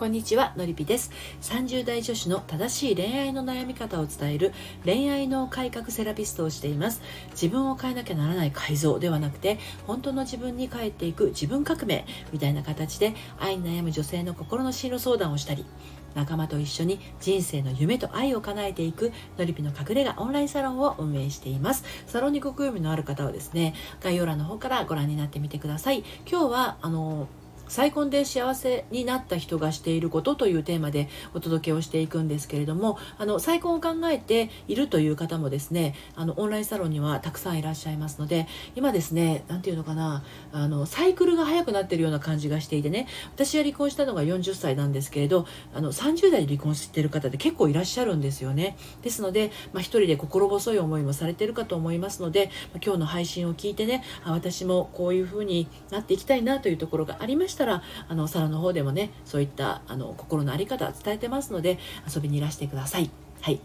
[0.00, 1.10] こんにちはのりぴです。
[1.42, 7.02] 30代女子の正しい恋愛の悩み方を伝える恋愛の改革セラピストをしています。
[7.32, 15.66] 自分を変えなきゃならない改造ではなくて本当の自分に帰っていく自分革命みたいな形で愛に悩む女性の心の進路相談をしたり
[16.14, 21.84] 仲間と一緒に人生の夢と愛を叶えていくのりぴの隠れ家オンラインサロンを運営しています。
[22.06, 26.04] サロンにご興味のある方はですね概要欄の方からご覧になってみてください。
[26.26, 27.28] 今日はあの
[27.70, 48.76] 再婚で幸せになった人がしていることというテーマでお届けをしていくんですけれどもあの再婚を考えているという方もですねあのオンラインサロンにはたくさんいらっしゃいますので今ですね何て言うのかなあのサイクルが早くなってるような感じがしていてね私は離婚したのが40歳なんですけれどあの30代で離婚してる方って結構いらっしゃるんですよね。
[49.02, 52.50] ですので、まあ、人で心細い思いもされてるかと思いますので、
[52.82, 57.59] 今日の配信を聞いてねあ私もこういう風になっていきたいなというところがありました。
[57.60, 61.78] たらあのお皿の方でもねそういったあの心の在り方伝えてますので
[62.12, 63.10] 遊びにいらしてください。
[63.42, 63.60] はい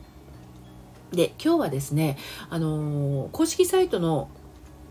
[1.12, 2.18] で今日はですね、
[2.50, 4.28] あのー、公式サイトの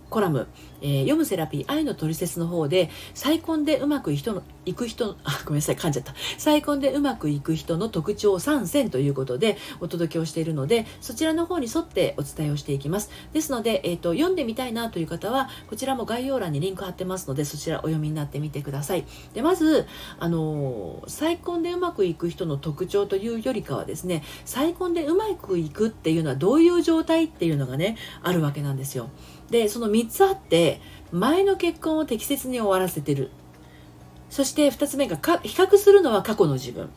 [0.08, 0.46] コラム、
[0.84, 6.14] えー、読むセラピー愛のトリセツの方で再婚でうまくいく人のいく人あごめんなさい噛んじゃった。
[6.38, 13.10] 再婚でうまくいく人の特徴3選ということでお届けをしているのでそちらの方に沿ってお伝えをしていきます。
[13.32, 19.04] ですので、えーと、読んでみたいなという方はこちらも概要欄にリンク貼ってますのでそちらお読みになってみてください。
[19.32, 19.86] でまず
[20.18, 29.08] あのー、再婚でうまくいく人の特徴というよりかはですね再婚でうまくいくっていうのはどういう状態っていうのがねあるわけなんですよ。
[29.50, 30.73] でその3つあって
[31.14, 33.30] 前の結婚を適切に終わらせてる
[34.30, 36.90] そして2つ目がか比較するのは過去の自分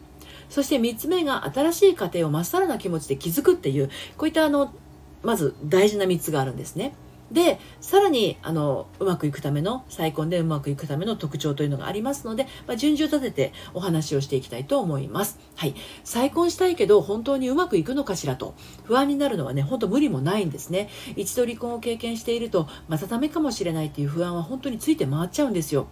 [0.49, 4.73] そして3つ目が新しい家庭をまっさらな気持ちで築くっていうこういったあの
[5.21, 6.95] まず大事な3つがあるんですね。
[7.31, 15.39] でさらにあのうまくいくための再婚でうまくいくための特徴というのがありますので、まあ、順序立ててお話をしていきたいと思います。
[15.55, 20.89] はい、再婚したいけど本当にうまくいくのかしらと不安になるのはね本当無理もないんですね。
[21.15, 25.87] 一度離婚を経験しているとまたダメかもしれないっていう不安は本当について回っちゃうんですよ。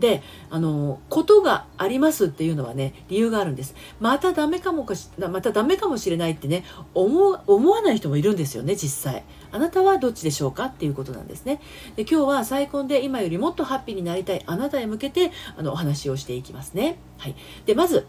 [0.00, 3.74] であのことがありますっていうのはね理由があるんです。
[4.00, 9.24] またダメかもかしまたダメかもしれないってね思思わない人もいるんですよね実際。
[9.52, 11.60] あなたはどっちでしょうかっていうことなんですね。
[11.96, 16.98] で今日は再婚で今よりもっとハッピーになりたいあなたへ向けてあのお話をしていきますね。
[17.18, 17.36] はい。
[17.66, 18.06] でまず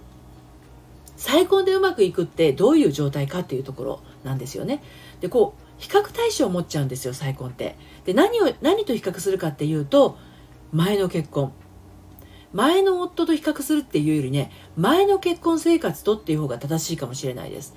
[1.18, 4.82] 再婚でうまくいくってどういう状態かっていうところなんですよね。
[5.20, 7.76] でこう比較対象を持っちゃうんですよ再婚って。
[8.06, 10.18] で何を何と比較するかっていうと
[10.72, 11.54] 前の結婚。
[12.54, 17.76] 前の夫と比較するっていうよりね前の結婚生活とっていう方が正しいかもしれないです。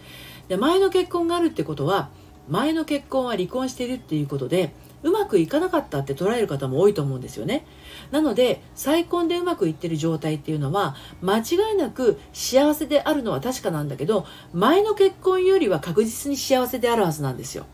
[0.48, 2.10] で前の結婚があるってことは
[2.48, 7.66] 前の結婚は離婚しているっていうことでうまくいかなかったって捉える方も多いと思うんですよね。
[8.10, 17.66] なので再婚でうまくいってる状態っていうのは間違いなく幸せであるのは確かなんだけど前の結婚よりは確実に幸せであるはずなんですよ。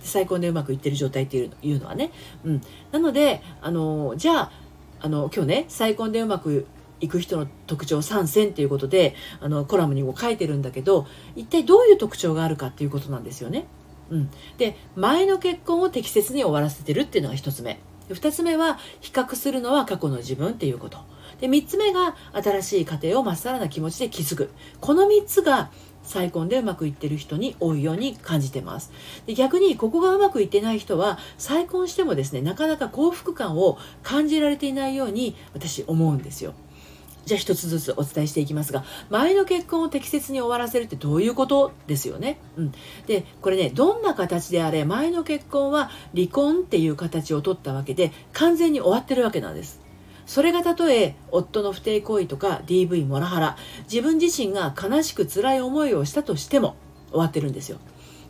[0.00, 2.10] 再婚でうまくいってる状態っていうのはね、
[2.44, 2.60] うん、
[2.90, 4.52] なのであのじゃあ
[5.00, 6.66] あの今日ね再婚でうまく
[7.00, 13.66] いく人の特徴3選っていうことであのコラムにも書いてるんだけど一体どういう特徴があるかっていうことなんですよね。
[14.10, 17.80] うん、で前の結婚を適切に終わらせてるっていうのが1つ目。
[18.10, 20.98] 2つ目は比較するのは過去の自分っていうこと。
[21.40, 24.50] で3つ目が新しい家庭をまっさらな気持ちで築く。
[24.80, 25.70] この3つが
[26.02, 28.92] 再婚でうまくいってる人に多いように感じてます
[29.26, 36.54] で逆にここがうまくいってない人は再婚してもですねなかなか幸福感を感じられていないように私思うんですよ
[37.26, 42.38] じゃあ一つずつお伝えしていきますが前の結婚を適切に終わらせるってどういうことですよね？
[42.56, 42.72] うん、
[43.06, 49.79] でこれねどんな形であれ前の結婚は離婚っていう形を取ったわけで完全に終わってるわけなんです。
[50.30, 53.56] それがたとえ夫の不貞行為とか DV モラハラ
[53.92, 56.76] 自分自身が悲しく辛い思いをしたとしても
[57.10, 57.78] 終わってるんですよ。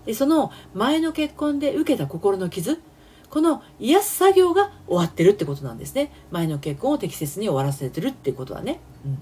[0.06, 2.80] でその前の結婚で受けた心の傷
[3.28, 6.10] この癒す作業が終わってるってことなんですね。
[6.30, 9.18] 前の結婚を適切に終わらせてるってことはね、うん、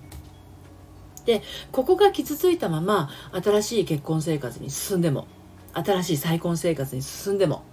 [1.24, 1.42] で
[1.72, 5.26] ここが傷ついたまま新しい結婚生活に進んでも
[5.72, 7.64] 新しい再婚生活に進んでも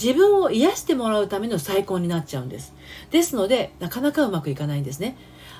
[0.00, 2.74] 自分を癒してもらうための再婚になっちゃうんです。
[3.10, 5.16] ですので、なかなかうまくいかないんですね。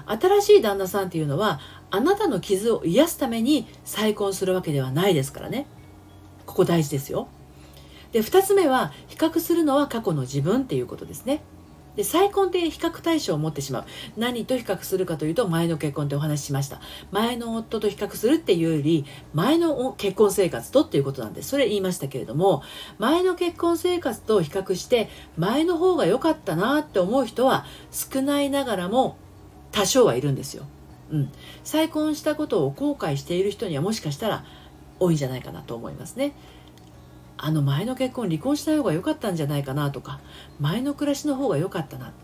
[0.06, 1.60] 新しい旦那さんっていうのは、
[1.90, 5.66] あなたの傷を癒すために再婚するわけではないですからね。
[6.46, 7.28] ここ大事ですよ。
[8.12, 11.42] で、2つ目は、比較するのは過去の自分っていうことですね。
[11.96, 13.84] で再婚って比較対象を持ってしまう
[14.16, 16.80] 何と比較するかというと前の結婚ってお話ししました
[17.10, 22.62] 前の夫と比較するっていうより前の結婚生活とっていうことなんでそれ言いましたけれども
[22.98, 29.16] 前の結婚生活と比較して前の方が良かったなって思う人は少ないながらも
[29.72, 30.64] 多少はいるんですよ。
[31.10, 31.32] うん、
[31.64, 34.44] 再婚したことを後悔している人にはもしかしたら
[34.98, 36.32] 多いんじゃないかなと思いますね。
[37.44, 40.18] あの前の結婚離婚した方が良かったんじゃないかなとか
[40.58, 42.14] 前の暮らしの方が良かったな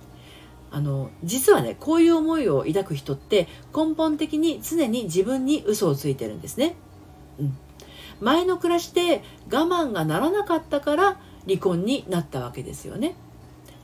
[0.71, 3.47] あの実はねこういう思いを抱く人って
[3.77, 6.75] 根本的に常に自分に嘘をついてるんですね。
[7.39, 7.57] うん、
[8.21, 9.23] 前の暮らしで
[9.53, 13.15] 我慢がならなかったから離婚になったわけですよね。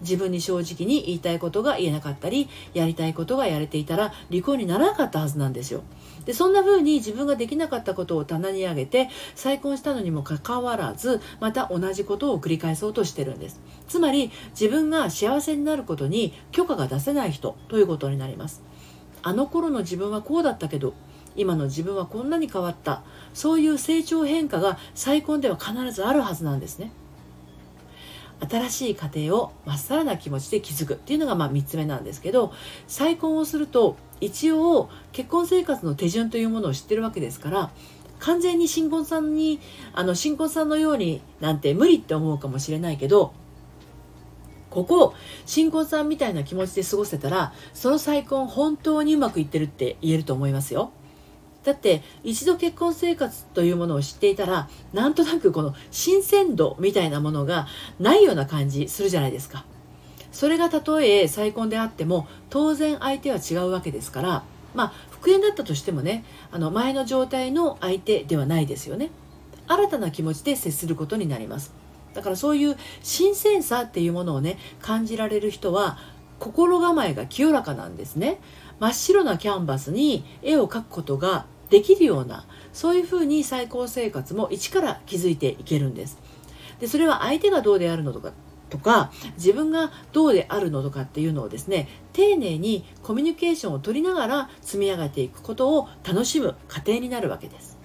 [0.00, 5.82] 自分に正直に言いたいことが言えなかったりやりたいことがやれていたら離婚にならなかったはずなんですよ。
[6.25, 13.60] でそんな風に自分ができなかったことを棚に上げて再婚したのにもかかわらずまた同じことを繰り返そうとしてるんです。
[13.88, 18.62] つまり自分が幸せになることに許可が出せない人ということになります。
[19.22, 20.94] あの頃の自分はこうだったけど
[21.37, 23.02] 今の自分はこんなに変わった。
[23.34, 26.90] そういう成長変化が再婚では必ずあるはずなんですね。
[28.40, 32.52] 新しい家庭をまっさらな気持ちで築くっていうのがまあ3つ目なんですけど
[32.86, 37.70] 再婚をすると一応結婚生活の手順というものを知ってるわけですから
[38.18, 39.60] 完全に新婚さんに
[39.92, 43.32] あの新婚さんのようになんて無理って思うかもしれないけど
[44.70, 45.14] ここ
[45.46, 50.92] 新婚さんみたいな気持ちで過ごせたらその再婚本当にうまくいってるって言えると思いますよ。
[51.66, 57.66] だって一度結婚生活というものを知っていたらなんとなくこの新鮮度みたいなものが
[57.98, 59.64] ないような感じするじゃないですか。
[60.30, 69.10] それがたとえ再婚であっても当然相手は違うわけですからまあ復縁だったとしてもねあの前の状態の相手ではないですよね。
[69.66, 71.74] 新たな気持ちで接することになります。
[72.14, 75.98] だからそういう新鮮さっていうものをね感じられる人は
[76.38, 78.38] 心構えが清らかなんですね。
[78.78, 86.18] 真っ白なキャンバスに絵を描くことができるようなそういうふうに最高生活も一から築いていけるんです
[86.80, 88.32] でそれは相手がどうであるのとか
[88.68, 97.76] とか自分がどうであるのとかっていうのをですね丁寧にコミュニケーションを取りながら積み上げていくことを楽しむ過程になるわけです。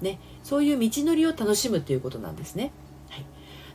[0.00, 2.70] ね、そういう道のりを楽しむということなんですね。
[3.10, 3.26] はい、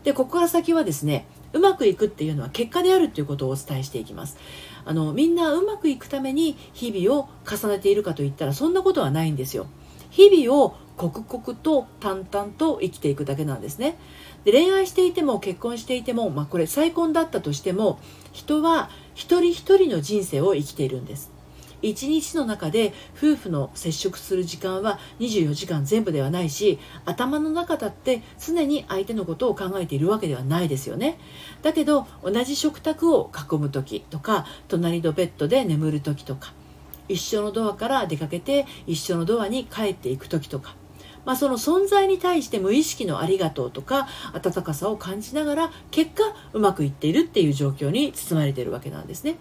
[0.03, 4.37] でここから先はですねうまくいくっていうのは結果であるということをお伝えしていきます。
[4.85, 9.67] あのみんなうまくいくために日々を重ねているかといったらそんなことはないんですよ。
[10.09, 13.97] 日々を刻々と淡々と生きていくだけなんですね。
[14.45, 17.99] で恋愛していても結婚していても、まあ、これ再婚だったとしても
[18.31, 21.32] 人は一人一人の人生を生きているんです。
[21.83, 31.19] 一日の中で夫婦の接触する時間は24時間全部ではないし頭の中だって常に相手のことを考えているわけではないですよね
[31.61, 36.53] だけど同じ食卓を囲む時とか隣のベッドで眠る時とか
[37.09, 40.75] 一緒のドアから出かけて一緒のドアに帰っていく時とか
[41.25, 49.35] まあ、その存在に対して無意識のありがとうとか温かさを感じながら結果うまくいっているっていう状況に包まれているわけなんですね。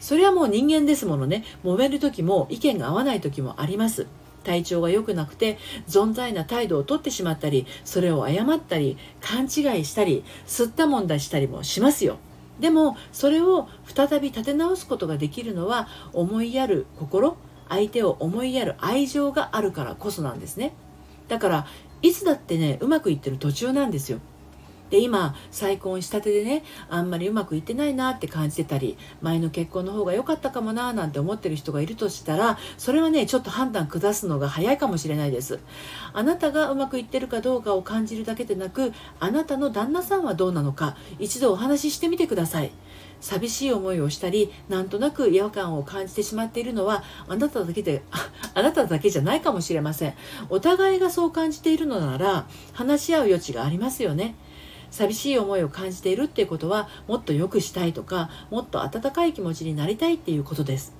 [0.00, 1.44] それはもう人間ですものね。
[1.64, 4.06] 揉める時も意見が合わない時もあります。
[4.44, 5.58] 体調が良くなくて
[5.88, 9.50] 存在な態度をとってしまったりそれを誤ったり勘違い
[9.84, 12.18] したり吸ったもんだしたりもしますよ。
[12.60, 17.36] でもそれを再び立て直すことができるのは思いやる心
[17.68, 20.72] 相手を思いやる愛情があるからこそなんですね。
[21.28, 21.66] だから
[22.02, 24.20] いつだってねうまくいってる途中なんですよ。
[24.90, 35.60] で今再婚したてでねあんまりうまくいってないなって感じてたり前の結婚の方が良かったかもななんて思ってる人がいるとしたらそれはねちょっと判断下すのが早いかもしれないです。
[36.12, 42.70] あなたがうまくいってるかどうかを感じるだけでなくあなたの旦那さんはどうなのか一度お話ししてみてください。
[43.20, 48.02] 寂しい思いをしたりなんとなく違和感を感じてしまっているのはあなただけで
[48.54, 50.14] あなただけじゃないかもしれません。
[50.50, 54.34] お互いがそう感じているのなら話し合う余地がありますよね。
[54.96, 60.94] 寂しい思いを感じているっていうことはもっと良くしたいとかもっと温かい気持ちになりたいっていうことです。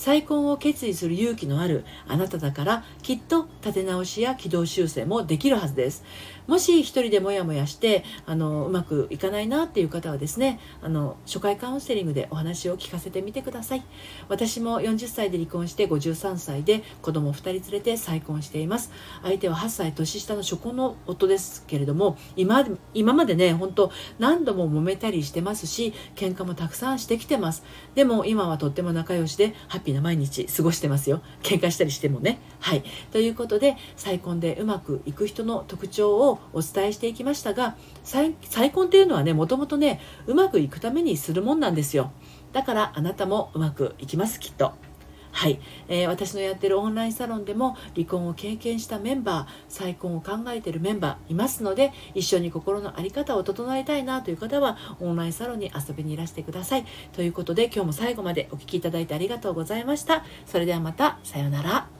[0.00, 6.04] 再婚を決意する勇気のあるあなただからきっと立て直しや軌道修正もできるはずです。
[6.46, 13.84] もし一人でモヤモヤしてあのうまくいかないなっていう方はですねあの初回カウンセリングでお話を聞かせてみてください。
[14.30, 18.90] 私も40歳で離婚して53歳で子供2人連れて再婚しています。
[19.22, 22.64] 相手は8歳年下の初婚の夫ですけれども今
[22.94, 27.62] 今までね本当何度も揉めたりしてますし喧嘩もたくさんしてきてます。
[27.94, 31.22] でも今はとっても仲良しでハッピーな毎日過ごしてますよ。
[31.42, 32.38] 喧嘩したりしてもね。
[32.60, 32.82] はい。
[33.12, 38.34] ということで再婚でうまくいく人の特徴をお伝えしていきましたが再
[38.72, 42.12] 婚っていうのはねもともとねうまくいくためにするもんなんですよ。
[42.52, 44.89] だからあなたもうまくいきますきっと。
[45.32, 56.84] はい、えー、私のやってるオンラインサロンでも離婚を経験したメンバー再婚を考えているメンバーいますので一緒に心の在り方を整えたいなという方はオンラインサロンに遊びにいらしてください。
[57.12, 60.24] ということで今日も最後までお聴きいただいてありがとうございました。
[60.46, 61.99] それではまたさようなら。